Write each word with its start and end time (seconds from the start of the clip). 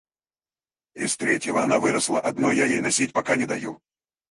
Из 0.95 1.15
третьего 1.15 1.61
она 1.61 1.77
выросла, 1.79 2.19
одно 2.19 2.51
я 2.51 2.65
ей 2.65 2.81
носить 2.81 3.13
пока 3.13 3.35
не 3.35 3.45
даю. 3.45 3.79